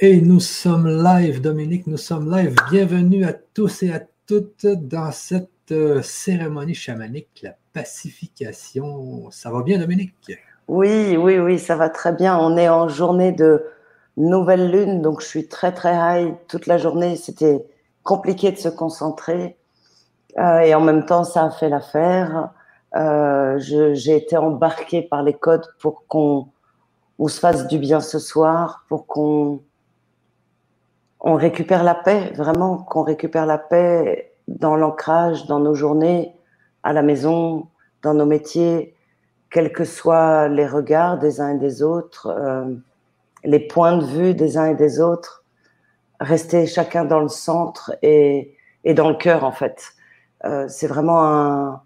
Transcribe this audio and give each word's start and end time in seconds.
Et 0.00 0.20
nous 0.20 0.38
sommes 0.38 0.86
live, 0.86 1.40
Dominique, 1.40 1.88
nous 1.88 1.96
sommes 1.96 2.30
live. 2.30 2.54
Bienvenue 2.70 3.24
à 3.24 3.32
tous 3.32 3.82
et 3.82 3.92
à 3.92 4.00
toutes 4.28 4.64
dans 4.64 5.10
cette 5.10 5.50
euh, 5.72 6.02
cérémonie 6.02 6.76
chamanique, 6.76 7.40
la 7.42 7.56
pacification. 7.72 9.28
Ça 9.32 9.50
va 9.50 9.60
bien, 9.64 9.76
Dominique? 9.76 10.14
Oui, 10.68 11.16
oui, 11.16 11.40
oui, 11.40 11.58
ça 11.58 11.74
va 11.74 11.88
très 11.88 12.12
bien. 12.12 12.38
On 12.38 12.56
est 12.56 12.68
en 12.68 12.86
journée 12.88 13.32
de 13.32 13.64
nouvelle 14.16 14.70
lune, 14.70 15.02
donc 15.02 15.20
je 15.20 15.26
suis 15.26 15.48
très, 15.48 15.74
très 15.74 15.94
high 15.96 16.34
toute 16.46 16.68
la 16.68 16.78
journée. 16.78 17.16
C'était 17.16 17.66
compliqué 18.04 18.52
de 18.52 18.56
se 18.56 18.68
concentrer. 18.68 19.56
Euh, 20.38 20.60
et 20.60 20.76
en 20.76 20.80
même 20.80 21.06
temps, 21.06 21.24
ça 21.24 21.46
a 21.46 21.50
fait 21.50 21.68
l'affaire. 21.68 22.50
Euh, 22.94 23.58
j'ai 23.58 24.14
été 24.14 24.36
embarquée 24.36 25.02
par 25.02 25.24
les 25.24 25.34
codes 25.34 25.66
pour 25.80 26.06
qu'on 26.06 26.46
on 27.18 27.26
se 27.26 27.40
fasse 27.40 27.66
du 27.66 27.78
bien 27.78 27.98
ce 27.98 28.20
soir, 28.20 28.84
pour 28.88 29.04
qu'on 29.08 29.60
on 31.20 31.34
récupère 31.34 31.82
la 31.82 31.94
paix, 31.94 32.32
vraiment, 32.36 32.78
qu'on 32.78 33.02
récupère 33.02 33.46
la 33.46 33.58
paix 33.58 34.32
dans 34.46 34.76
l'ancrage, 34.76 35.46
dans 35.46 35.58
nos 35.58 35.74
journées, 35.74 36.34
à 36.82 36.92
la 36.92 37.02
maison, 37.02 37.68
dans 38.02 38.14
nos 38.14 38.26
métiers, 38.26 38.94
quels 39.50 39.72
que 39.72 39.84
soient 39.84 40.48
les 40.48 40.66
regards 40.66 41.18
des 41.18 41.40
uns 41.40 41.56
et 41.56 41.58
des 41.58 41.82
autres, 41.82 42.26
euh, 42.28 42.74
les 43.44 43.60
points 43.60 43.96
de 43.96 44.04
vue 44.04 44.34
des 44.34 44.56
uns 44.56 44.66
et 44.66 44.74
des 44.74 45.00
autres, 45.00 45.44
rester 46.20 46.66
chacun 46.66 47.04
dans 47.04 47.20
le 47.20 47.28
centre 47.28 47.96
et, 48.02 48.54
dans 48.94 49.08
le 49.08 49.16
cœur, 49.16 49.44
en 49.44 49.52
fait. 49.52 49.92
Euh, 50.44 50.66
c'est 50.68 50.86
vraiment 50.86 51.24
un, 51.24 51.82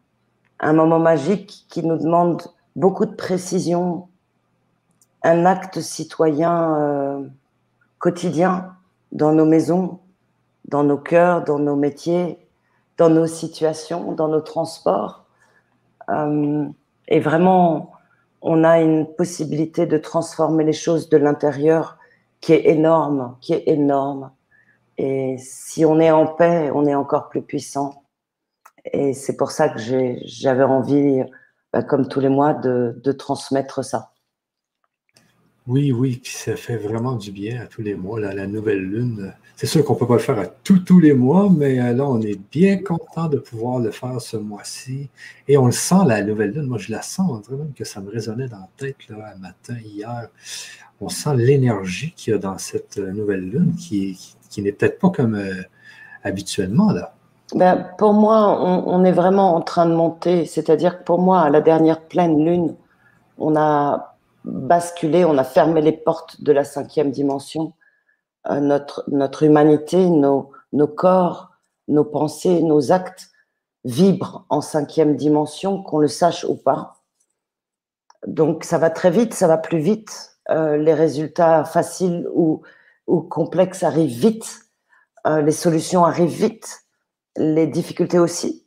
un 0.60 0.72
moment 0.72 0.98
magique 0.98 1.66
qui 1.68 1.82
nous 1.82 1.96
demande 1.96 2.42
beaucoup 2.76 3.06
de 3.06 3.14
précision, 3.14 4.08
un 5.22 5.44
acte 5.46 5.80
citoyen 5.80 6.74
euh, 6.76 7.28
quotidien 7.98 8.74
dans 9.12 9.32
nos 9.32 9.44
maisons, 9.44 10.00
dans 10.66 10.82
nos 10.82 10.98
cœurs, 10.98 11.44
dans 11.44 11.58
nos 11.58 11.76
métiers, 11.76 12.38
dans 12.96 13.10
nos 13.10 13.26
situations, 13.26 14.12
dans 14.12 14.28
nos 14.28 14.40
transports. 14.40 15.26
Euh, 16.08 16.66
et 17.08 17.20
vraiment, 17.20 17.92
on 18.40 18.64
a 18.64 18.80
une 18.80 19.06
possibilité 19.06 19.86
de 19.86 19.98
transformer 19.98 20.64
les 20.64 20.72
choses 20.72 21.08
de 21.08 21.16
l'intérieur 21.16 21.98
qui 22.40 22.54
est 22.54 22.66
énorme, 22.66 23.36
qui 23.40 23.52
est 23.52 23.68
énorme. 23.68 24.32
Et 24.98 25.36
si 25.38 25.84
on 25.84 26.00
est 26.00 26.10
en 26.10 26.26
paix, 26.26 26.70
on 26.74 26.86
est 26.86 26.94
encore 26.94 27.28
plus 27.28 27.42
puissant. 27.42 28.02
Et 28.84 29.14
c'est 29.14 29.36
pour 29.36 29.52
ça 29.52 29.68
que 29.68 29.78
j'avais 30.24 30.64
envie, 30.64 31.22
bah, 31.72 31.82
comme 31.82 32.08
tous 32.08 32.20
les 32.20 32.28
mois, 32.28 32.52
de, 32.54 33.00
de 33.02 33.12
transmettre 33.12 33.84
ça. 33.84 34.11
Oui, 35.68 35.92
oui, 35.92 36.20
ça 36.24 36.56
fait 36.56 36.76
vraiment 36.76 37.14
du 37.14 37.30
bien 37.30 37.62
à 37.62 37.66
tous 37.66 37.82
les 37.82 37.94
mois, 37.94 38.18
la 38.18 38.46
nouvelle 38.46 38.82
lune. 38.82 39.32
C'est 39.54 39.68
sûr 39.68 39.84
qu'on 39.84 39.94
ne 39.94 39.98
peut 40.00 40.08
pas 40.08 40.14
le 40.14 40.18
faire 40.18 40.38
à 40.40 40.46
tous, 40.46 40.98
les 40.98 41.14
mois, 41.14 41.48
mais 41.48 41.78
euh, 41.78 41.92
là, 41.92 42.04
on 42.04 42.20
est 42.20 42.36
bien 42.50 42.78
content 42.78 43.28
de 43.28 43.36
pouvoir 43.36 43.78
le 43.78 43.92
faire 43.92 44.20
ce 44.20 44.36
mois-ci. 44.36 45.08
Et 45.46 45.56
on 45.56 45.66
le 45.66 45.72
sent, 45.72 46.04
la 46.04 46.20
nouvelle 46.24 46.50
lune. 46.50 46.66
Moi, 46.66 46.78
je 46.78 46.90
la 46.90 47.00
sens, 47.00 47.46
vraiment 47.46 47.68
que 47.76 47.84
ça 47.84 48.00
me 48.00 48.10
résonnait 48.10 48.48
dans 48.48 48.58
la 48.58 48.68
tête, 48.76 48.96
là, 49.08 49.34
un 49.36 49.38
matin, 49.38 49.76
hier. 49.84 50.28
On 51.00 51.08
sent 51.08 51.36
l'énergie 51.36 52.12
qu'il 52.16 52.32
y 52.32 52.34
a 52.34 52.38
dans 52.40 52.58
cette 52.58 52.98
euh, 52.98 53.12
nouvelle 53.12 53.48
lune 53.48 53.76
qui, 53.76 54.18
qui, 54.50 54.62
n'est 54.62 54.72
peut-être 54.72 54.98
pas 54.98 55.10
comme 55.10 55.36
euh, 55.36 55.62
habituellement, 56.24 56.90
là. 56.90 57.14
Ben, 57.54 57.86
pour 57.98 58.14
moi, 58.14 58.58
on, 58.60 58.82
on, 58.88 59.04
est 59.04 59.12
vraiment 59.12 59.54
en 59.54 59.60
train 59.60 59.86
de 59.86 59.94
monter. 59.94 60.44
C'est-à-dire 60.46 60.98
que 60.98 61.04
pour 61.04 61.20
moi, 61.20 61.42
à 61.42 61.50
la 61.50 61.60
dernière 61.60 62.00
pleine 62.00 62.44
lune, 62.44 62.74
on 63.38 63.54
a 63.54 64.11
basculé, 64.44 65.24
on 65.24 65.38
a 65.38 65.44
fermé 65.44 65.80
les 65.80 65.92
portes 65.92 66.42
de 66.42 66.52
la 66.52 66.64
cinquième 66.64 67.10
dimension. 67.10 67.74
Euh, 68.50 68.60
notre, 68.60 69.04
notre 69.08 69.44
humanité, 69.44 70.08
nos, 70.08 70.50
nos 70.72 70.88
corps, 70.88 71.50
nos 71.88 72.04
pensées, 72.04 72.62
nos 72.62 72.90
actes 72.90 73.30
vibrent 73.84 74.46
en 74.48 74.60
cinquième 74.60 75.16
dimension, 75.16 75.82
qu'on 75.82 75.98
le 75.98 76.08
sache 76.08 76.44
ou 76.44 76.56
pas. 76.56 77.02
Donc 78.26 78.64
ça 78.64 78.78
va 78.78 78.90
très 78.90 79.10
vite, 79.10 79.34
ça 79.34 79.46
va 79.46 79.58
plus 79.58 79.78
vite. 79.78 80.38
Euh, 80.50 80.76
les 80.76 80.94
résultats 80.94 81.64
faciles 81.64 82.28
ou, 82.32 82.62
ou 83.06 83.20
complexes 83.20 83.82
arrivent 83.82 84.18
vite. 84.18 84.60
Euh, 85.26 85.40
les 85.40 85.52
solutions 85.52 86.04
arrivent 86.04 86.30
vite. 86.30 86.84
Les 87.36 87.66
difficultés 87.66 88.18
aussi. 88.18 88.66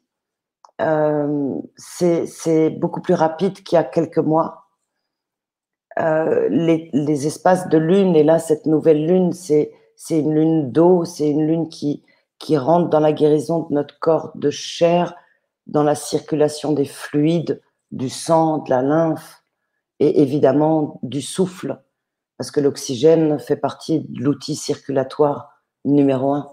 c'est 1.78 2.70
beaucoup 2.70 3.02
plus 3.02 3.14
rapide 3.14 3.62
qu'il 3.64 3.76
y 3.76 3.80
a 3.80 3.84
quelques 3.84 4.18
mois. 4.18 4.65
Euh, 5.98 6.50
les, 6.50 7.28
espaces 7.28 7.70
de 7.70 7.78
lune, 7.78 8.16
et 8.16 8.24
là, 8.24 8.40
cette 8.40 8.66
nouvelle 8.66 9.06
lune, 9.06 9.32
c'est 9.32 9.72
une 10.10 10.34
lune 10.34 10.72
d'eau, 10.72 11.06
c'est 11.06 11.30
une 11.30 11.48
lune 11.48 11.70
qui, 11.70 12.04
qui 12.38 12.58
rentre 12.58 12.90
dans 12.90 13.00
la 13.00 13.14
guérison 13.14 13.62
de 13.70 13.74
notre 13.74 13.98
corps 14.00 14.32
de 14.36 14.50
chair, 14.50 15.16
dans 15.68 15.84
la 15.84 15.96
circulation 15.96 16.74
des 16.74 16.86
fluides, 16.86 17.62
du 17.92 18.10
sang, 18.10 18.60
de 18.60 18.70
la 18.70 18.82
lymphe, 18.82 19.44
et 20.00 20.22
évidemment 20.22 21.00
du 21.02 21.22
souffle, 21.22 21.82
parce 22.38 22.52
que 22.52 22.60
l'oxygène 22.60 23.40
fait 23.40 23.56
partie 23.56 24.02
de 24.02 24.22
l'outil 24.22 24.56
circulatoire 24.56 25.62
numéro 25.86 26.34
un. 26.34 26.52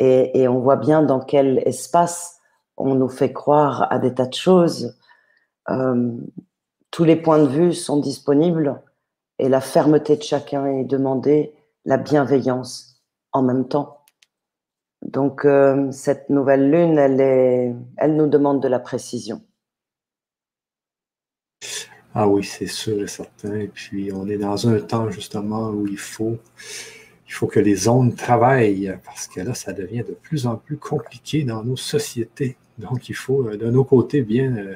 Et, 0.00 0.40
et, 0.40 0.48
on 0.48 0.58
voit 0.58 0.76
bien 0.76 1.02
dans 1.02 1.20
quel 1.20 1.62
espace 1.66 2.40
on 2.76 2.94
nous 2.94 3.08
fait 3.08 3.32
croire 3.32 3.86
à 3.92 3.98
des 3.98 4.14
tas 4.14 4.26
de 4.26 4.34
choses. 4.34 4.96
Euh, 5.68 6.16
tous 7.00 7.06
les 7.06 7.16
points 7.16 7.42
de 7.42 7.48
vue 7.48 7.72
sont 7.72 7.98
disponibles 7.98 8.82
et 9.38 9.48
la 9.48 9.62
fermeté 9.62 10.18
de 10.18 10.22
chacun 10.22 10.66
est 10.66 10.84
demandée, 10.84 11.54
la 11.86 11.96
bienveillance 11.96 13.02
en 13.32 13.42
même 13.42 13.66
temps. 13.66 14.04
Donc 15.00 15.46
euh, 15.46 15.90
cette 15.92 16.28
nouvelle 16.28 16.70
lune, 16.70 16.98
elle, 16.98 17.18
est, 17.22 17.74
elle 17.96 18.16
nous 18.16 18.26
demande 18.26 18.62
de 18.62 18.68
la 18.68 18.78
précision. 18.78 19.40
Ah 22.14 22.28
oui, 22.28 22.44
c'est 22.44 22.66
sûr 22.66 23.02
et 23.02 23.06
certain. 23.06 23.54
Et 23.54 23.68
puis 23.68 24.12
on 24.12 24.28
est 24.28 24.36
dans 24.36 24.68
un 24.68 24.78
temps 24.78 25.08
justement 25.08 25.70
où 25.70 25.86
il 25.86 25.96
faut, 25.96 26.36
il 27.26 27.32
faut 27.32 27.46
que 27.46 27.60
les 27.60 27.88
ondes 27.88 28.14
travaillent 28.14 28.94
parce 29.06 29.26
que 29.26 29.40
là, 29.40 29.54
ça 29.54 29.72
devient 29.72 30.04
de 30.06 30.12
plus 30.20 30.46
en 30.46 30.56
plus 30.56 30.76
compliqué 30.76 31.44
dans 31.44 31.64
nos 31.64 31.76
sociétés. 31.76 32.58
Donc 32.76 33.08
il 33.08 33.14
faut 33.14 33.48
euh, 33.48 33.56
de 33.56 33.70
nos 33.70 33.84
côtés 33.84 34.20
bien... 34.20 34.54
Euh, 34.54 34.74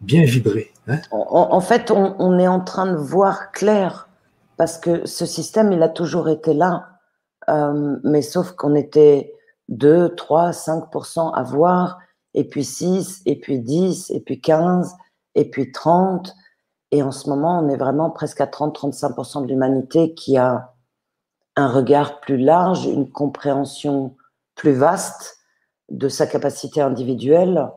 bien 0.00 0.24
vibrer. 0.24 0.72
Hein. 0.88 0.98
en, 1.10 1.60
fait, 1.60 1.90
on, 1.90 2.38
est 2.38 2.48
en 2.48 2.60
train 2.60 2.90
de 2.90 2.96
voir 2.96 3.52
clair 3.52 4.08
parce 4.56 4.78
que 4.78 5.06
ce 5.06 5.26
système, 5.26 5.72
il 5.72 5.82
a 5.82 5.88
toujours 5.88 6.28
été 6.28 6.54
là. 6.54 6.88
Euh, 7.48 7.96
mais 8.04 8.22
sauf 8.22 8.52
qu'on 8.52 8.74
était 8.74 9.34
2, 9.68 10.14
3, 10.14 10.50
5% 10.50 11.34
à 11.34 11.42
voir, 11.42 11.98
et 12.34 12.44
puis 12.44 12.64
6, 12.64 13.22
et 13.26 13.38
puis 13.38 13.58
10, 13.58 14.10
et 14.10 14.20
puis 14.20 14.40
15, 14.40 14.94
et 15.34 15.50
puis 15.50 15.72
30. 15.72 16.34
Et 16.90 17.02
en 17.02 17.10
ce 17.10 17.28
moment, 17.28 17.58
on 17.60 17.68
est 17.68 17.76
vraiment 17.76 18.10
presque 18.10 18.40
à 18.40 18.46
30-35% 18.46 19.42
de 19.42 19.48
l'humanité 19.48 20.14
qui 20.14 20.36
a 20.36 20.74
un 21.56 21.68
regard 21.68 22.20
plus 22.20 22.38
large, 22.38 22.86
une 22.86 23.10
compréhension 23.10 24.16
plus 24.54 24.72
vaste 24.72 25.38
de 25.90 26.08
sa 26.08 26.26
capacité 26.26 26.80
individuelle 26.80 27.68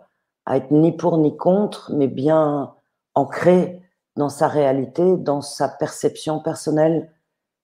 à 0.45 0.57
être 0.57 0.71
ni 0.71 0.91
pour 0.91 1.17
ni 1.17 1.35
contre, 1.35 1.91
mais 1.93 2.07
bien 2.07 2.73
ancré 3.15 3.81
dans 4.15 4.29
sa 4.29 4.47
réalité, 4.47 5.17
dans 5.17 5.41
sa 5.41 5.67
perception 5.67 6.39
personnelle, 6.39 7.11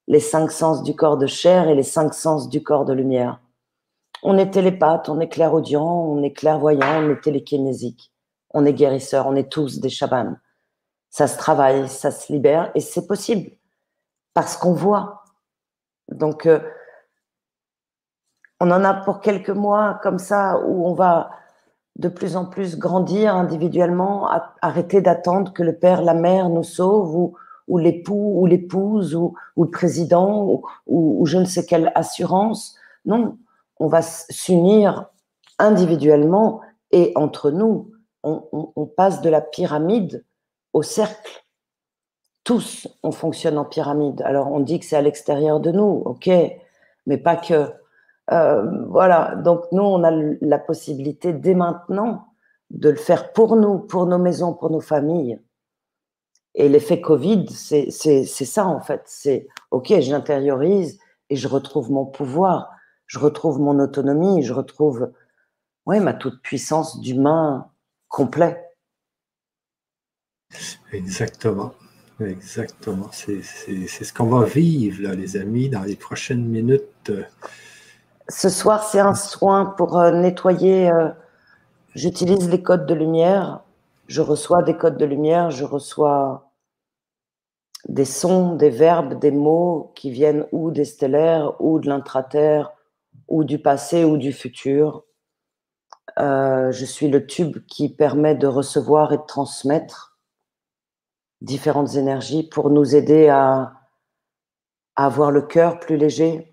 les 0.08 0.20
cinq 0.20 0.50
sens 0.50 0.82
du 0.82 0.94
corps 0.94 1.16
de 1.16 1.26
chair 1.26 1.68
et 1.68 1.74
les 1.74 1.82
cinq 1.82 2.12
sens 2.12 2.48
du 2.48 2.62
corps 2.62 2.84
de 2.84 2.92
lumière. 2.92 3.40
On 4.22 4.36
est 4.38 4.50
télépathe, 4.50 5.08
on 5.08 5.20
est 5.20 5.28
clairaudient, 5.28 5.84
on 5.84 6.22
est 6.22 6.32
clairvoyant, 6.32 7.04
on 7.04 7.10
est 7.10 7.20
télékinésique, 7.20 8.12
on 8.50 8.64
est 8.64 8.74
guérisseur, 8.74 9.26
on 9.26 9.34
est 9.34 9.50
tous 9.50 9.80
des 9.80 9.88
chamans. 9.88 10.36
Ça 11.10 11.26
se 11.26 11.36
travaille, 11.36 11.88
ça 11.88 12.10
se 12.10 12.32
libère 12.32 12.70
et 12.74 12.80
c'est 12.80 13.06
possible 13.06 13.50
parce 14.34 14.56
qu'on 14.56 14.72
voit. 14.72 15.24
Donc, 16.10 16.46
euh, 16.46 16.60
on 18.60 18.70
en 18.70 18.84
a 18.84 18.94
pour 18.94 19.20
quelques 19.20 19.50
mois 19.50 19.98
comme 20.02 20.18
ça 20.18 20.60
où 20.64 20.86
on 20.86 20.94
va 20.94 21.30
de 21.96 22.08
plus 22.08 22.36
en 22.36 22.46
plus 22.46 22.78
grandir 22.78 23.36
individuellement, 23.36 24.28
arrêter 24.62 25.00
d'attendre 25.00 25.52
que 25.52 25.62
le 25.62 25.76
père, 25.76 26.02
la 26.02 26.14
mère 26.14 26.48
nous 26.48 26.62
sauve 26.62 27.14
ou, 27.14 27.34
ou 27.68 27.78
l'époux 27.78 28.40
ou 28.40 28.46
l'épouse 28.46 29.14
ou, 29.14 29.34
le 29.56 29.70
président 29.70 30.62
ou, 30.86 31.26
je 31.26 31.38
ne 31.38 31.44
sais 31.44 31.66
quelle 31.66 31.92
assurance. 31.94 32.76
Non, 33.04 33.36
on 33.78 33.88
va 33.88 34.02
s'unir 34.02 35.06
individuellement 35.58 36.60
et 36.92 37.12
entre 37.14 37.50
nous, 37.50 37.90
on, 38.22 38.42
on, 38.52 38.86
passe 38.86 39.20
de 39.20 39.28
la 39.28 39.40
pyramide 39.40 40.24
au 40.72 40.82
cercle. 40.82 41.44
Tous, 42.44 42.88
on 43.02 43.12
fonctionne 43.12 43.58
en 43.58 43.64
pyramide. 43.64 44.22
Alors 44.22 44.50
on 44.50 44.60
dit 44.60 44.80
que 44.80 44.86
c'est 44.86 44.96
à 44.96 45.02
l'extérieur 45.02 45.60
de 45.60 45.70
nous, 45.70 46.02
ok, 46.04 46.30
mais 47.06 47.18
pas 47.18 47.36
que. 47.36 47.72
Euh, 48.30 48.86
voilà, 48.86 49.34
donc 49.36 49.64
nous, 49.72 49.82
on 49.82 50.04
a 50.04 50.10
la 50.40 50.58
possibilité 50.58 51.32
dès 51.32 51.54
maintenant 51.54 52.28
de 52.70 52.88
le 52.88 52.96
faire 52.96 53.32
pour 53.32 53.56
nous, 53.56 53.78
pour 53.78 54.06
nos 54.06 54.18
maisons, 54.18 54.54
pour 54.54 54.70
nos 54.70 54.80
familles. 54.80 55.40
Et 56.54 56.68
l'effet 56.68 57.00
Covid, 57.00 57.48
c'est 57.48 57.90
ça 57.90 58.66
en 58.66 58.80
fait. 58.80 59.02
C'est 59.06 59.48
OK, 59.70 59.92
j'intériorise 60.00 60.98
et 61.30 61.36
je 61.36 61.48
retrouve 61.48 61.90
mon 61.90 62.04
pouvoir, 62.04 62.70
je 63.06 63.18
retrouve 63.18 63.58
mon 63.58 63.78
autonomie, 63.78 64.42
je 64.42 64.52
retrouve 64.52 65.12
ouais, 65.86 66.00
ma 66.00 66.12
toute 66.12 66.42
puissance 66.42 67.00
d'humain 67.00 67.70
complet. 68.08 68.62
Exactement. 70.92 71.72
Exactement. 72.20 73.10
C'est 73.10 73.42
ce 73.42 74.12
qu'on 74.12 74.26
va 74.26 74.44
vivre, 74.44 75.02
là, 75.02 75.14
les 75.14 75.36
amis, 75.36 75.68
dans 75.68 75.82
les 75.82 75.96
prochaines 75.96 76.44
minutes. 76.44 77.10
Ce 78.34 78.48
soir, 78.48 78.82
c'est 78.82 78.98
un 78.98 79.14
soin 79.14 79.66
pour 79.66 79.98
euh, 79.98 80.10
nettoyer. 80.10 80.90
Euh, 80.90 81.10
j'utilise 81.94 82.48
les 82.48 82.62
codes 82.62 82.86
de 82.86 82.94
lumière. 82.94 83.60
Je 84.06 84.22
reçois 84.22 84.62
des 84.62 84.74
codes 84.74 84.96
de 84.96 85.04
lumière. 85.04 85.50
Je 85.50 85.64
reçois 85.66 86.50
des 87.88 88.06
sons, 88.06 88.56
des 88.56 88.70
verbes, 88.70 89.18
des 89.18 89.32
mots 89.32 89.92
qui 89.94 90.10
viennent 90.10 90.46
ou 90.50 90.70
des 90.70 90.86
stellaires, 90.86 91.60
ou 91.60 91.78
de 91.78 91.90
l'intraterre, 91.90 92.72
ou 93.28 93.44
du 93.44 93.58
passé, 93.58 94.02
ou 94.02 94.16
du 94.16 94.32
futur. 94.32 95.04
Euh, 96.18 96.72
je 96.72 96.86
suis 96.86 97.08
le 97.08 97.26
tube 97.26 97.58
qui 97.66 97.90
permet 97.90 98.34
de 98.34 98.46
recevoir 98.46 99.12
et 99.12 99.18
de 99.18 99.26
transmettre 99.26 100.18
différentes 101.42 101.96
énergies 101.96 102.44
pour 102.44 102.70
nous 102.70 102.96
aider 102.96 103.28
à, 103.28 103.74
avoir 104.96 105.30
le 105.30 105.42
cœur 105.42 105.80
plus 105.80 105.98
léger, 105.98 106.51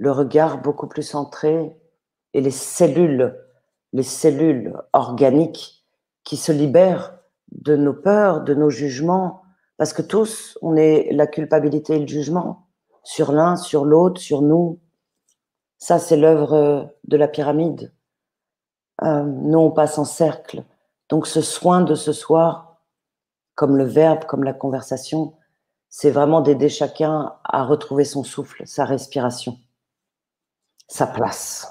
le 0.00 0.10
regard 0.10 0.62
beaucoup 0.62 0.86
plus 0.86 1.02
centré 1.02 1.76
et 2.32 2.40
les 2.40 2.50
cellules, 2.50 3.38
les 3.92 4.02
cellules 4.02 4.74
organiques 4.94 5.84
qui 6.24 6.38
se 6.38 6.52
libèrent 6.52 7.18
de 7.52 7.76
nos 7.76 7.92
peurs, 7.92 8.40
de 8.40 8.54
nos 8.54 8.70
jugements, 8.70 9.42
parce 9.76 9.92
que 9.92 10.00
tous, 10.00 10.58
on 10.62 10.74
est 10.74 11.12
la 11.12 11.26
culpabilité 11.26 11.96
et 11.96 11.98
le 11.98 12.06
jugement 12.06 12.66
sur 13.04 13.30
l'un, 13.32 13.56
sur 13.56 13.84
l'autre, 13.84 14.22
sur 14.22 14.40
nous. 14.40 14.80
Ça, 15.76 15.98
c'est 15.98 16.16
l'œuvre 16.16 16.94
de 17.04 17.16
la 17.18 17.28
pyramide. 17.28 17.92
Euh, 19.02 19.22
nous, 19.22 19.58
on 19.58 19.70
passe 19.70 19.98
en 19.98 20.06
cercle. 20.06 20.64
Donc, 21.10 21.26
ce 21.26 21.42
soin 21.42 21.82
de 21.82 21.94
ce 21.94 22.12
soir, 22.12 22.80
comme 23.54 23.76
le 23.76 23.84
verbe, 23.84 24.24
comme 24.24 24.44
la 24.44 24.54
conversation, 24.54 25.34
c'est 25.90 26.10
vraiment 26.10 26.40
d'aider 26.40 26.70
chacun 26.70 27.34
à 27.44 27.64
retrouver 27.64 28.04
son 28.04 28.24
souffle, 28.24 28.66
sa 28.66 28.86
respiration, 28.86 29.58
sa 30.90 31.06
place. 31.06 31.68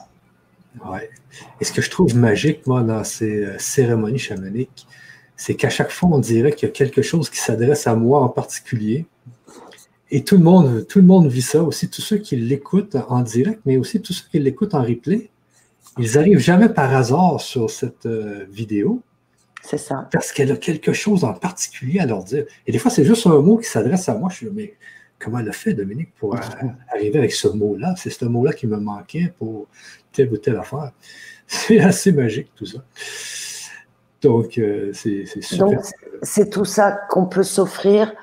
Ouais. 0.85 1.09
Et 1.59 1.65
ce 1.65 1.73
que 1.73 1.81
je 1.81 1.89
trouve 1.89 2.15
magique, 2.15 2.65
moi, 2.65 2.81
dans 2.83 3.03
ces 3.03 3.43
euh, 3.43 3.59
cérémonies 3.59 4.17
chamaniques, 4.17 4.87
c'est 5.35 5.55
qu'à 5.55 5.69
chaque 5.69 5.91
fois, 5.91 6.09
on 6.11 6.19
dirait 6.19 6.53
qu'il 6.53 6.67
y 6.67 6.71
a 6.71 6.73
quelque 6.73 7.01
chose 7.01 7.29
qui 7.29 7.37
s'adresse 7.37 7.85
à 7.85 7.95
moi 7.95 8.21
en 8.21 8.29
particulier. 8.29 9.05
Et 10.09 10.23
tout 10.23 10.37
le 10.37 10.43
monde, 10.43 10.87
tout 10.87 10.99
le 10.99 11.05
monde 11.05 11.27
vit 11.27 11.41
ça, 11.41 11.61
aussi 11.61 11.89
tous 11.89 12.01
ceux 12.01 12.17
qui 12.17 12.37
l'écoutent 12.37 12.95
en 13.09 13.21
direct, 13.21 13.61
mais 13.65 13.77
aussi 13.77 14.01
tous 14.01 14.13
ceux 14.13 14.25
qui 14.31 14.39
l'écoutent 14.39 14.73
en 14.73 14.83
replay. 14.83 15.29
Ils 15.97 16.13
n'arrivent 16.13 16.39
jamais 16.39 16.69
par 16.69 16.95
hasard 16.95 17.41
sur 17.41 17.69
cette 17.69 18.05
euh, 18.05 18.45
vidéo. 18.49 19.01
C'est 19.61 19.77
ça. 19.77 20.07
Parce 20.13 20.31
qu'elle 20.31 20.51
a 20.53 20.57
quelque 20.57 20.93
chose 20.93 21.25
en 21.25 21.33
particulier 21.33 21.99
à 21.99 22.05
leur 22.05 22.23
dire. 22.23 22.45
Et 22.65 22.71
des 22.71 22.79
fois, 22.79 22.89
c'est 22.89 23.03
juste 23.03 23.27
un 23.27 23.41
mot 23.41 23.57
qui 23.57 23.67
s'adresse 23.67 24.07
à 24.07 24.15
moi. 24.15 24.29
Je 24.31 24.37
suis 24.37 24.49
mais 24.49 24.75
comment 25.19 25.39
elle 25.39 25.49
a 25.49 25.53
fait, 25.53 25.73
Dominique, 25.73 26.13
pour 26.15 26.35
arriver 26.91 27.19
avec 27.19 27.33
ce 27.33 27.47
mot-là? 27.47 27.93
C'est 27.97 28.09
ce 28.09 28.25
mot-là 28.25 28.53
qui 28.53 28.67
me 28.67 28.77
manquait 28.77 29.33
pour 29.37 29.67
telle 30.11 30.31
ou 30.31 30.37
telle 30.37 30.57
affaire. 30.57 30.91
C'est 31.47 31.79
assez 31.79 32.11
magique, 32.11 32.51
tout 32.55 32.65
ça. 32.65 32.79
Donc, 34.21 34.57
euh, 34.57 34.91
c'est 34.93 35.25
super. 35.41 35.79
c'est 36.21 36.49
tout 36.49 36.65
ça 36.65 36.91
qu'on 37.09 37.25
peut 37.25 37.43
s'offrir. 37.43 38.13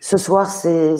Ce 0.00 0.16
soir, 0.16 0.50
c'est 0.50 0.96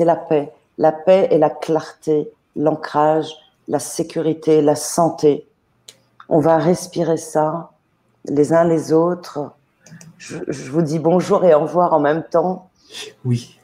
la 0.00 0.16
paix. 0.16 0.50
La 0.78 0.92
paix 0.92 1.28
et 1.30 1.38
la 1.38 1.50
clarté, 1.50 2.28
l'ancrage, 2.56 3.28
la 3.68 3.78
sécurité, 3.78 4.62
la 4.62 4.74
santé. 4.74 5.46
On 6.28 6.40
va 6.40 6.58
respirer 6.58 7.18
ça 7.18 7.70
les 8.24 8.52
uns 8.52 8.64
les 8.64 8.92
autres. 8.92 9.52
Je, 10.18 10.38
vous 10.70 10.82
dis 10.82 10.98
bonjour 10.98 11.44
et 11.44 11.54
au 11.54 11.60
revoir 11.60 11.92
en 11.92 12.00
même 12.00 12.24
temps. 12.24 12.68
Oui. 13.24 13.58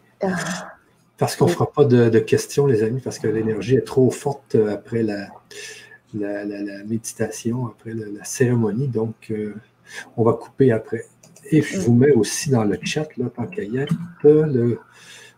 Ah. 1.23 1.27
Parce 1.27 1.37
qu'on 1.37 1.47
ne 1.47 1.53
fera 1.53 1.71
pas 1.71 1.85
de, 1.85 2.19
questions, 2.19 2.67
les 2.67 2.83
amis, 2.83 3.01
parce 3.01 3.21
que 3.21 3.29
l'énergie 3.29 3.77
est 3.77 3.87
trop 3.87 4.11
forte 4.11 4.57
après 4.57 5.05
la, 5.05 5.29
la, 6.15 6.85
méditation, 6.85 7.69
après 7.69 7.95
la, 7.95 8.25
cérémonie. 8.25 8.89
Donc, 8.89 9.31
euh, 9.31 9.55
on 10.17 10.25
va 10.25 10.33
couper 10.33 10.73
après. 10.73 11.05
Et 11.53 11.63
je 11.63 11.79
vous 11.79 11.95
mets 11.95 12.11
aussi 12.11 12.51
dans 12.51 12.65
le 12.65 12.77
chat, 12.83 13.07
là, 13.19 13.27
tant 13.35 13.47
qu'à 13.47 13.63
y 13.63 13.79
être, 13.79 13.95
le 14.25 14.81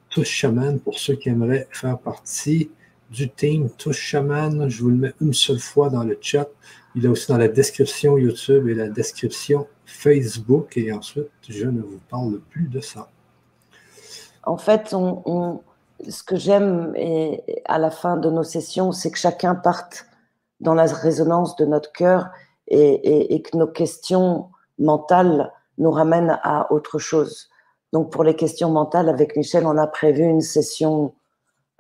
Touche 0.09 0.31
Chaman 0.31 0.81
pour 0.81 0.99
ceux 0.99 1.17
qui 1.17 1.29
aimeraient 1.29 1.69
faire 1.71 1.99
partie 1.99 2.71
du 3.11 3.29
team 3.29 3.69
Touche 3.77 4.01
Chaman. 4.01 4.71
Je 4.71 4.83
vous 4.83 4.91
le 4.91 4.97
mets 4.97 5.13
une 5.21 5.35
seule 5.35 5.59
fois 5.59 5.91
dans 5.91 6.05
le 6.05 6.17
chat. 6.19 6.49
Il 6.95 7.05
est 7.05 7.09
aussi 7.09 7.29
dans 7.29 7.37
la 7.37 7.49
description 7.49 8.17
YouTube 8.17 8.69
et 8.69 8.75
la 8.75 8.89
description 8.89 9.67
Facebook. 9.85 10.79
Et 10.79 10.93
ensuite, 10.93 11.29
je 11.47 11.67
ne 11.67 11.83
vous 11.83 12.01
parle 12.09 12.41
plus 12.41 12.69
de 12.69 12.81
ça. 12.81 13.11
En 14.45 14.59
fait, 14.59 14.95
ce 16.09 16.23
que 16.23 16.37
j'aime 16.37 16.95
à 17.67 17.79
la 17.79 17.91
fin 17.91 18.17
de 18.17 18.31
nos 18.31 18.43
sessions, 18.43 18.93
c'est 18.93 19.11
que 19.11 19.19
chacun 19.19 19.55
parte 19.55 20.07
dans 20.61 20.75
la 20.75 20.85
résonance 20.85 21.57
de 21.57 21.65
notre 21.65 21.93
cœur 21.93 22.29
et, 22.69 23.43
que 23.43 23.57
nos 23.57 23.67
questions 23.67 24.49
mentales 24.79 25.53
nous 25.79 25.91
ramènent 25.91 26.39
à 26.43 26.73
autre 26.73 26.99
chose. 26.99 27.49
Donc 27.93 28.11
pour 28.11 28.25
les 28.25 28.35
questions 28.35 28.71
mentales, 28.71 29.09
avec 29.09 29.37
Michel, 29.37 29.67
on 29.67 29.77
a 29.79 29.87
prévu 29.87 30.25
une 30.25 30.41
session 30.41 31.15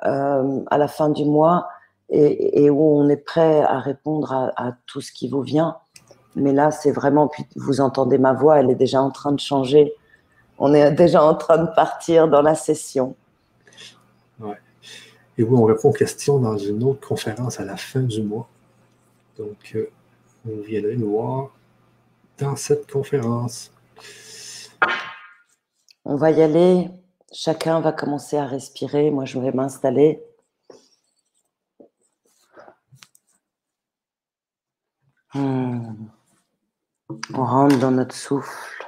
euh, 0.04 0.60
à 0.70 0.78
la 0.78 0.88
fin 0.88 1.08
du 1.08 1.24
mois 1.24 1.68
et, 2.10 2.70
où 2.70 3.00
on 3.00 3.08
est 3.08 3.16
prêt 3.16 3.62
à 3.62 3.80
répondre 3.80 4.32
à, 4.56 4.72
tout 4.86 5.00
ce 5.00 5.10
qui 5.10 5.28
vous 5.28 5.40
vient. 5.40 5.78
Mais 6.36 6.52
là, 6.52 6.70
c'est 6.70 6.92
vraiment, 6.92 7.30
vous 7.56 7.80
entendez 7.80 8.18
ma 8.18 8.32
voix, 8.32 8.60
elle 8.60 8.70
est 8.70 8.76
déjà 8.76 9.00
en 9.00 9.10
train 9.10 9.32
de 9.32 9.40
changer. 9.40 9.92
On 10.58 10.74
est 10.74 10.92
déjà 10.92 11.24
en 11.24 11.34
train 11.34 11.58
de 11.58 11.70
partir 11.74 12.28
dans 12.28 12.42
la 12.42 12.54
session. 12.54 13.16
Et 15.36 15.42
oui, 15.42 15.56
on 15.56 15.64
répond 15.64 15.90
aux 15.90 15.92
questions 15.92 16.38
dans 16.38 16.56
une 16.56 16.82
autre 16.84 17.06
conférence 17.06 17.58
à 17.58 17.64
la 17.64 17.76
fin 17.76 18.00
du 18.00 18.22
mois. 18.22 18.48
Donc, 19.36 19.72
euh, 19.74 19.90
vous 20.44 20.62
viendrez 20.62 20.96
nous 20.96 21.10
voir 21.10 21.50
dans 22.38 22.56
cette 22.56 22.90
conférence. 22.90 23.72
On 26.04 26.16
va 26.16 26.30
y 26.30 26.42
aller. 26.42 26.88
Chacun 27.32 27.80
va 27.80 27.92
commencer 27.92 28.36
à 28.36 28.46
respirer. 28.46 29.10
Moi, 29.10 29.24
je 29.24 29.38
vais 29.40 29.52
m'installer. 29.52 30.22
Hmm. 35.32 36.08
On 37.34 37.44
rentre 37.44 37.78
dans 37.78 37.90
notre 37.90 38.14
souffle. 38.14 38.86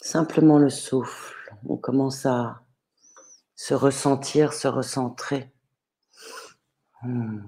Simplement 0.00 0.58
le 0.58 0.70
souffle. 0.70 1.34
On 1.66 1.76
commence 1.76 2.26
à 2.26 2.63
se 3.66 3.72
ressentir, 3.72 4.52
se 4.52 4.68
recentrer. 4.68 5.50
Hmm. 7.02 7.40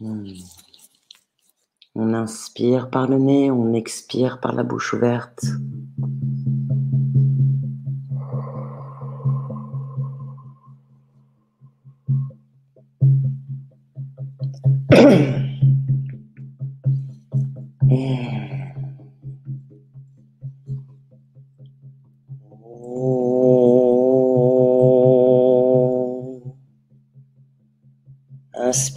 Hmm. 0.00 0.32
On 1.94 2.14
inspire 2.14 2.90
par 2.90 3.06
le 3.06 3.18
nez, 3.18 3.48
on 3.52 3.74
expire 3.74 4.40
par 4.40 4.54
la 4.54 4.64
bouche 4.64 4.92
ouverte. 4.92 5.44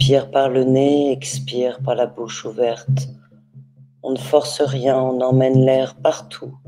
Inspire 0.04 0.30
par 0.30 0.50
le 0.50 0.64
nez, 0.64 1.12
expire 1.12 1.80
par 1.80 1.94
la 1.94 2.04
bouche 2.04 2.44
ouverte. 2.44 3.08
On 4.02 4.12
ne 4.12 4.18
force 4.18 4.60
rien, 4.60 5.00
on 5.00 5.18
emmène 5.22 5.64
l'air 5.64 5.94
partout. 5.94 6.58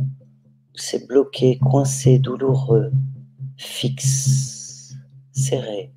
C'est 0.75 1.07
bloqué, 1.07 1.59
coincé, 1.59 2.19
douloureux, 2.19 2.91
fixe, 3.59 4.95
serré. 5.33 5.93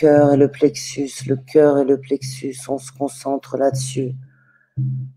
Cœur 0.00 0.32
et 0.32 0.36
le 0.38 0.50
plexus, 0.50 1.10
le 1.26 1.36
cœur 1.36 1.78
et 1.78 1.84
le 1.84 2.00
plexus, 2.00 2.56
on 2.68 2.78
se 2.78 2.90
concentre 2.90 3.58
là-dessus. 3.58 4.14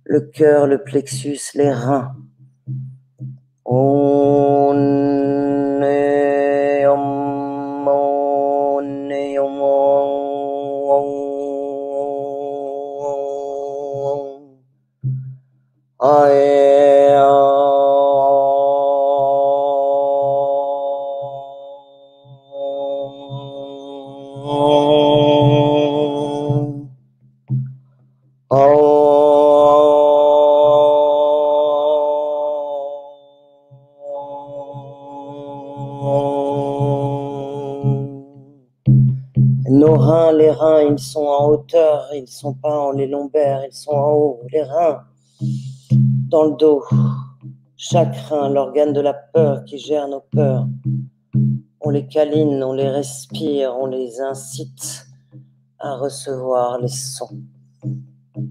Le 0.04 0.20
cœur, 0.20 0.68
le 0.68 0.84
plexus, 0.84 1.40
les 1.56 1.72
reins. 1.72 2.18
Ils 42.13 42.27
sont 42.27 42.53
pas 42.53 42.79
en 42.79 42.91
les 42.91 43.08
lombaires, 43.08 43.63
ils 43.65 43.74
sont 43.74 43.91
en 43.91 44.12
haut. 44.12 44.41
Les 44.51 44.63
reins, 44.63 45.03
dans 46.29 46.43
le 46.43 46.55
dos. 46.58 46.84
Chaque 47.75 48.15
rein, 48.29 48.50
l'organe 48.50 48.93
de 48.93 49.01
la 49.01 49.13
peur 49.13 49.65
qui 49.65 49.77
gère 49.77 50.08
nos 50.08 50.22
peurs. 50.32 50.67
On 51.82 51.89
les 51.89 52.08
câline, 52.08 52.63
on 52.63 52.74
les 52.74 52.89
respire, 52.89 53.75
on 53.77 53.88
les 53.88 54.22
incite 54.22 55.05
à 55.79 55.96
recevoir 55.96 56.79
les 56.79 56.88
sons. 56.88 57.41
Les 57.84 58.41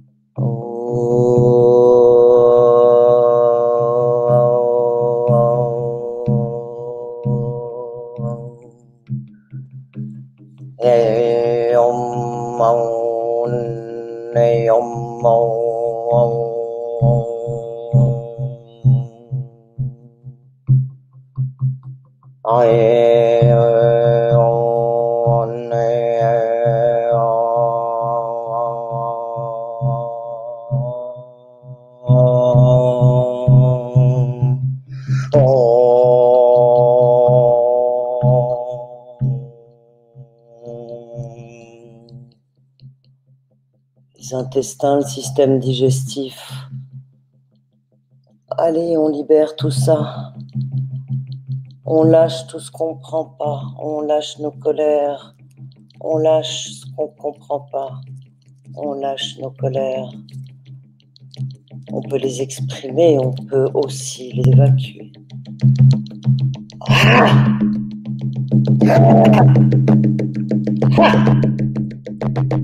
l'intestin, 44.53 44.97
le 44.97 45.05
système 45.05 45.59
digestif. 45.59 46.53
Allez, 48.59 48.99
on 48.99 49.09
libère 49.09 49.57
tout 49.57 49.71
ça. 49.71 50.35
On 51.87 52.03
lâche 52.03 52.47
tout 52.49 52.61
ce 52.61 52.71
qu'on 52.71 52.97
ne 52.97 53.01
prend 53.01 53.25
pas. 53.25 53.63
On 53.79 54.03
lâche 54.03 54.39
nos 54.41 54.51
colères. 54.51 55.35
On 56.01 56.19
lâche 56.19 56.71
ce 56.73 56.87
qu'on 56.95 57.07
ne 57.07 57.17
comprend 57.19 57.61
pas. 57.61 58.01
On 58.77 58.93
lâche 58.93 59.39
nos 59.39 59.53
colères. 59.53 60.11
On 61.91 62.03
peut 62.03 62.19
les 62.19 62.43
exprimer, 62.43 63.19
on 63.19 63.33
peut 63.33 63.71
aussi 63.73 64.33
les 64.33 64.53
évacuer. 64.53 65.13
Ah. 66.89 67.27
Ah. 70.99 71.33
Okay. 72.25 72.63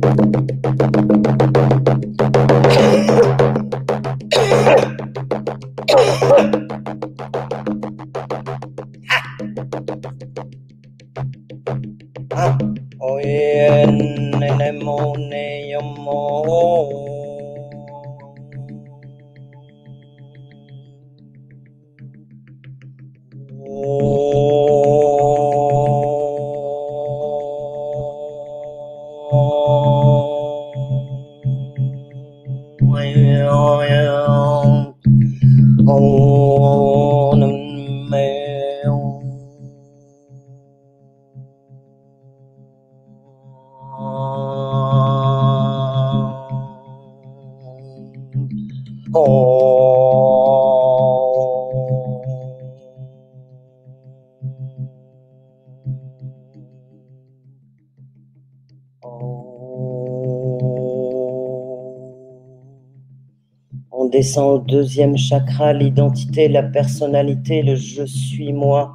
Descend 64.11 64.55
au 64.55 64.59
deuxième 64.59 65.17
chakra, 65.17 65.73
l'identité, 65.73 66.49
la 66.49 66.63
personnalité, 66.63 67.63
le 67.63 67.77
je 67.77 68.05
suis 68.05 68.53
moi. 68.53 68.95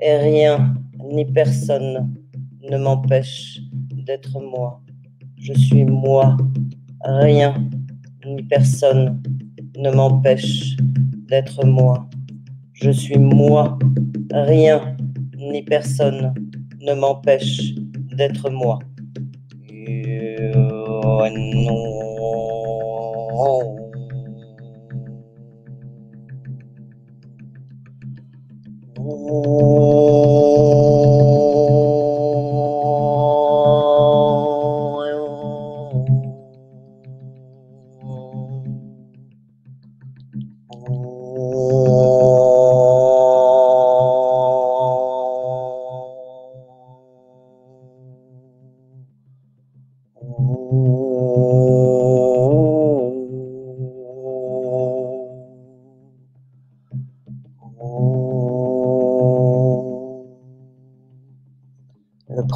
Et 0.00 0.16
rien 0.16 0.74
ni 1.12 1.24
personne 1.24 2.14
ne 2.70 2.76
m'empêche 2.78 3.60
d'être 4.06 4.40
moi. 4.40 4.80
Je 5.36 5.52
suis 5.52 5.84
moi. 5.84 6.36
Rien 7.04 7.54
ni 8.26 8.42
personne 8.42 9.20
ne 9.76 9.90
m'empêche 9.90 10.76
d'être 11.28 11.64
moi. 11.64 12.08
Je 12.72 12.90
suis 12.90 13.18
moi. 13.18 13.78
Rien 14.32 14.96
ni 15.36 15.62
personne 15.62 16.34
ne 16.80 16.94
m'empêche 16.94 17.74
d'être 18.16 18.50
moi. 18.50 18.78
Oh. 29.30 29.77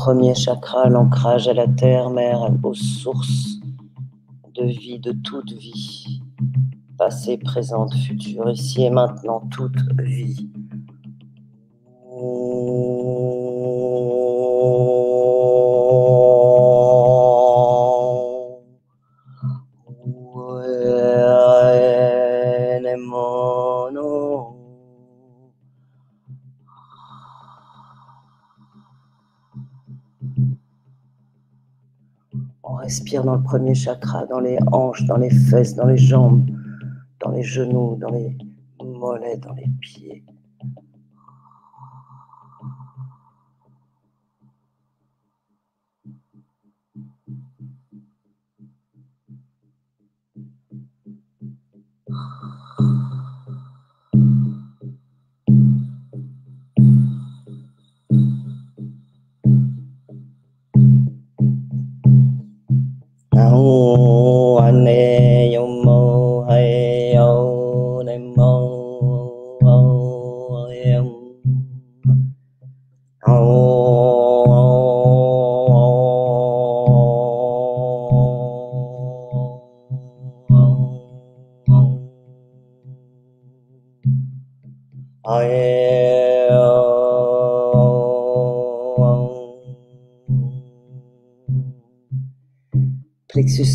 Premier 0.05 0.35
chakra, 0.35 0.89
l'ancrage 0.89 1.47
à 1.47 1.55
la 1.55 1.69
terre, 1.69 2.11
mère, 2.11 2.51
aux 2.65 2.75
sources 2.75 3.61
de 4.53 4.65
vie, 4.65 4.99
de 4.99 5.13
toute 5.13 5.53
vie, 5.53 6.21
passé, 6.99 7.39
présente, 7.39 7.95
future, 7.95 8.51
ici 8.51 8.83
et 8.83 8.91
maintenant, 8.91 9.49
toute 9.53 9.79
vie. 10.01 10.52
Dans 33.21 33.37
le 33.37 33.43
premier 33.43 33.75
chakra, 33.75 34.27
dans 34.27 34.41
les 34.41 34.59
hanches, 34.73 35.05
dans 35.05 35.19
les 35.19 35.31
fesses, 35.31 35.75
dans 35.75 35.87
les 35.87 35.99
jambes, 35.99 36.49
dans 37.21 37.31
les 37.31 37.43
genoux, 37.43 37.97
dans 38.01 38.11
les 38.11 38.37
mollets, 38.83 39.37
dans 39.37 39.53
les 39.53 39.69
pieds. 39.81 40.12
năng 63.43 64.65
anh 64.67 64.85
em. 64.85 65.12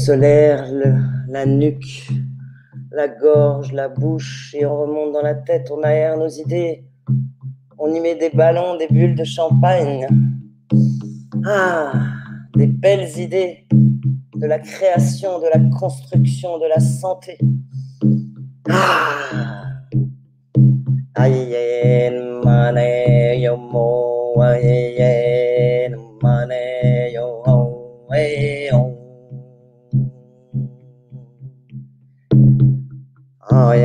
Solaire, 0.07 0.63
la 1.27 1.45
nuque, 1.45 2.07
la 2.91 3.09
gorge, 3.09 3.73
la 3.73 3.89
bouche, 3.89 4.55
et 4.57 4.65
on 4.65 4.83
remonte 4.83 5.11
dans 5.11 5.21
la 5.21 5.35
tête, 5.35 5.69
on 5.69 5.83
aère 5.83 6.15
nos 6.15 6.29
idées, 6.29 6.85
on 7.77 7.93
y 7.93 7.99
met 7.99 8.15
des 8.15 8.29
ballons, 8.29 8.77
des 8.77 8.87
bulles 8.87 9.15
de 9.15 9.25
champagne. 9.25 10.07
Ah, 11.45 11.91
des 12.55 12.67
belles 12.67 13.17
idées 13.17 13.67
de 13.73 14.47
la 14.47 14.59
création, 14.59 15.39
de 15.39 15.47
la 15.53 15.59
construction, 15.77 16.57
de 16.57 16.67
la 16.67 16.79
santé. 16.79 17.37
Ah, 18.69 19.67
Hmm. 33.49 33.77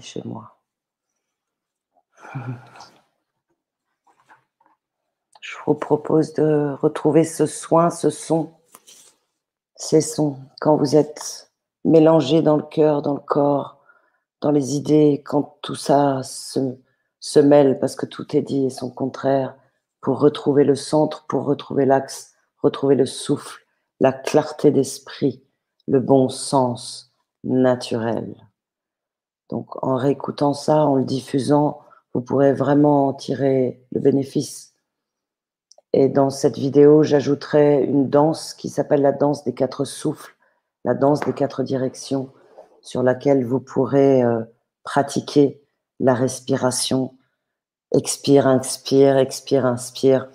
Chez 0.00 0.22
moi. 0.24 0.56
Je 5.40 5.56
vous 5.66 5.74
propose 5.74 6.32
de 6.34 6.76
retrouver 6.80 7.24
ce 7.24 7.46
soin, 7.46 7.90
ce 7.90 8.08
son, 8.08 8.52
ces 9.76 10.00
sons, 10.00 10.38
quand 10.60 10.76
vous 10.76 10.96
êtes 10.96 11.50
mélangé 11.84 12.40
dans 12.42 12.56
le 12.56 12.62
cœur, 12.62 13.02
dans 13.02 13.14
le 13.14 13.20
corps, 13.20 13.82
dans 14.40 14.50
les 14.52 14.76
idées, 14.76 15.22
quand 15.24 15.58
tout 15.62 15.74
ça 15.74 16.22
se 16.22 17.40
mêle, 17.40 17.78
parce 17.78 17.96
que 17.96 18.06
tout 18.06 18.36
est 18.36 18.42
dit 18.42 18.66
et 18.66 18.70
son 18.70 18.90
contraire, 18.90 19.56
pour 20.00 20.20
retrouver 20.20 20.64
le 20.64 20.76
centre, 20.76 21.26
pour 21.26 21.44
retrouver 21.44 21.84
l'axe, 21.84 22.34
retrouver 22.62 22.94
le 22.94 23.06
souffle, 23.06 23.66
la 24.00 24.12
clarté 24.12 24.70
d'esprit, 24.70 25.42
le 25.86 26.00
bon 26.00 26.28
sens 26.28 27.12
naturel. 27.44 28.49
Donc 29.50 29.82
en 29.84 29.96
réécoutant 29.96 30.54
ça, 30.54 30.84
en 30.84 30.96
le 30.96 31.04
diffusant, 31.04 31.80
vous 32.14 32.20
pourrez 32.20 32.52
vraiment 32.52 33.08
en 33.08 33.12
tirer 33.12 33.84
le 33.92 34.00
bénéfice. 34.00 34.74
Et 35.92 36.08
dans 36.08 36.30
cette 36.30 36.56
vidéo, 36.56 37.02
j'ajouterai 37.02 37.82
une 37.82 38.08
danse 38.08 38.54
qui 38.54 38.68
s'appelle 38.68 39.02
la 39.02 39.12
danse 39.12 39.44
des 39.44 39.54
quatre 39.54 39.84
souffles, 39.84 40.36
la 40.84 40.94
danse 40.94 41.20
des 41.20 41.32
quatre 41.32 41.62
directions, 41.62 42.30
sur 42.80 43.02
laquelle 43.02 43.44
vous 43.44 43.60
pourrez 43.60 44.22
euh, 44.22 44.42
pratiquer 44.84 45.60
la 45.98 46.14
respiration. 46.14 47.14
Expire, 47.92 48.46
inspire, 48.46 49.16
expire, 49.16 49.66
inspire, 49.66 50.28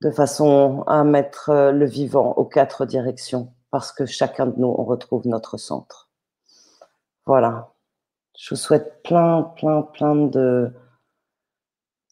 de 0.00 0.10
façon 0.10 0.82
à 0.86 1.04
mettre 1.04 1.50
euh, 1.50 1.70
le 1.70 1.84
vivant 1.84 2.32
aux 2.32 2.46
quatre 2.46 2.86
directions, 2.86 3.52
parce 3.70 3.92
que 3.92 4.06
chacun 4.06 4.46
de 4.46 4.58
nous, 4.58 4.74
on 4.78 4.84
retrouve 4.84 5.26
notre 5.26 5.58
centre. 5.58 6.08
Voilà. 7.26 7.73
Je 8.38 8.50
vous 8.50 8.56
souhaite 8.56 9.02
plein, 9.02 9.42
plein, 9.56 9.82
plein 9.82 10.14
de, 10.14 10.72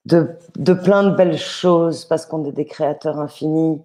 de, 0.05 0.37
de 0.57 0.73
plein 0.73 1.03
de 1.05 1.15
belles 1.15 1.39
choses, 1.39 2.05
parce 2.05 2.27
qu'on 2.27 2.45
est 2.45 2.53
des 2.53 2.67
créateurs 2.67 3.19
infinis. 3.19 3.83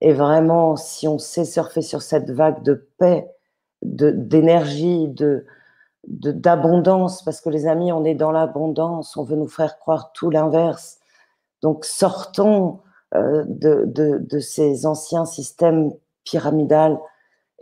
Et 0.00 0.12
vraiment, 0.12 0.76
si 0.76 1.08
on 1.08 1.18
sait 1.18 1.44
surfer 1.44 1.82
sur 1.82 2.02
cette 2.02 2.30
vague 2.30 2.62
de 2.62 2.88
paix, 2.98 3.30
d'énergie, 3.82 5.08
de, 5.08 5.44
d'abondance, 6.04 7.22
parce 7.22 7.40
que 7.40 7.50
les 7.50 7.66
amis, 7.66 7.92
on 7.92 8.04
est 8.04 8.14
dans 8.14 8.30
l'abondance, 8.30 9.16
on 9.16 9.24
veut 9.24 9.36
nous 9.36 9.48
faire 9.48 9.78
croire 9.78 10.12
tout 10.12 10.30
l'inverse. 10.30 10.98
Donc 11.62 11.84
sortons 11.84 12.80
euh, 13.14 13.44
de, 13.46 13.84
de, 13.86 14.18
de, 14.18 14.38
ces 14.38 14.86
anciens 14.86 15.24
systèmes 15.24 15.90
pyramidales 16.24 16.98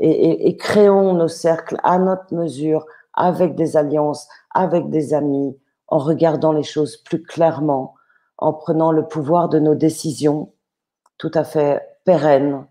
et, 0.00 0.56
créons 0.56 1.14
nos 1.14 1.28
cercles 1.28 1.78
à 1.82 1.98
notre 1.98 2.32
mesure, 2.32 2.86
avec 3.18 3.56
des 3.56 3.76
alliances, 3.76 4.28
avec 4.54 4.88
des 4.90 5.12
amis, 5.12 5.58
en 5.88 5.98
regardant 5.98 6.52
les 6.52 6.62
choses 6.62 6.96
plus 6.96 7.22
clairement, 7.22 7.94
en 8.38 8.52
prenant 8.52 8.92
le 8.92 9.06
pouvoir 9.06 9.48
de 9.48 9.58
nos 9.58 9.74
décisions 9.74 10.52
tout 11.18 11.32
à 11.34 11.42
fait 11.42 11.82
pérennes, 12.04 12.64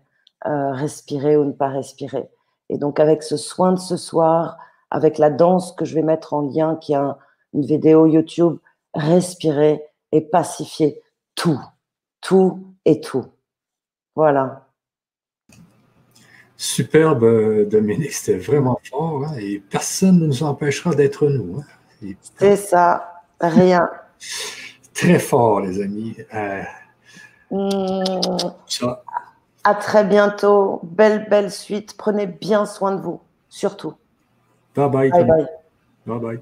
euh, 0.46 0.72
respirer 0.72 1.36
ou 1.36 1.44
ne 1.44 1.52
pas 1.52 1.68
respirer. 1.68 2.30
Et 2.70 2.78
donc 2.78 2.98
avec 2.98 3.22
ce 3.22 3.36
soin 3.36 3.72
de 3.72 3.78
ce 3.78 3.96
soir, 3.96 4.56
avec 4.90 5.18
la 5.18 5.30
danse 5.30 5.72
que 5.72 5.84
je 5.84 5.94
vais 5.94 6.02
mettre 6.02 6.32
en 6.32 6.40
lien, 6.40 6.76
qui 6.76 6.94
est 6.94 6.98
une 7.52 7.66
vidéo 7.66 8.06
YouTube, 8.06 8.56
respirer 8.94 9.84
et 10.12 10.22
pacifier 10.22 11.02
tout, 11.34 11.60
tout 12.22 12.74
et 12.86 13.00
tout. 13.00 13.26
Voilà. 14.16 14.67
Superbe, 16.60 17.68
Dominique, 17.68 18.12
c'était 18.12 18.36
vraiment 18.36 18.80
fort 18.90 19.26
hein, 19.26 19.36
et 19.38 19.60
personne 19.70 20.18
ne 20.18 20.26
nous 20.26 20.42
empêchera 20.42 20.92
d'être 20.92 21.28
nous. 21.28 21.60
Hein. 21.60 22.12
C'est 22.36 22.56
ça, 22.56 23.22
rien. 23.40 23.88
Très 24.92 25.20
fort, 25.20 25.60
les 25.60 25.80
amis. 25.80 26.16
Euh, 26.34 26.62
mmh. 27.52 28.02
À 29.62 29.74
très 29.76 30.02
bientôt. 30.02 30.80
Belle, 30.82 31.28
belle 31.30 31.52
suite. 31.52 31.94
Prenez 31.96 32.26
bien 32.26 32.66
soin 32.66 32.96
de 32.96 33.00
vous, 33.02 33.20
surtout. 33.48 33.94
Bye 34.74 34.90
bye. 34.90 35.10
Bye 35.10 35.24
bye. 35.24 35.46
bye, 36.06 36.18
bye. 36.18 36.40